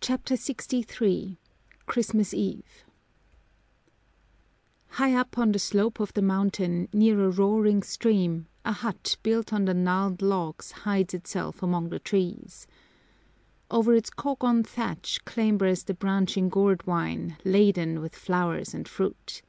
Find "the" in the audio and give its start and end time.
5.52-5.60, 6.14-6.22, 9.66-9.72, 11.90-12.00, 15.84-15.94